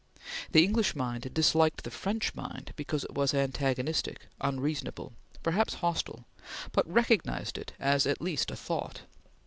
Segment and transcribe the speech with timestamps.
[0.51, 6.25] The English mind disliked the French mind because it was antagonistic, unreasonable, perhaps hostile,
[6.71, 9.01] but recognized it as at least a thought.